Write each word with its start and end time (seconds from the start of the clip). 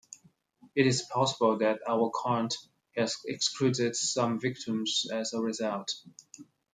It 0.73 0.87
is 0.87 1.03
possible 1.03 1.59
that 1.59 1.81
our 1.87 2.09
count 2.25 2.55
has 2.97 3.17
excluded 3.27 3.95
some 3.95 4.39
victims 4.39 5.05
as 5.13 5.31
a 5.35 5.39
result. 5.41 5.93